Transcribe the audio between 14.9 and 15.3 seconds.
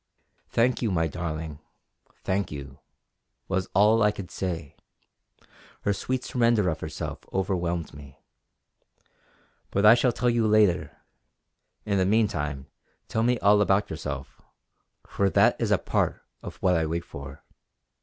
for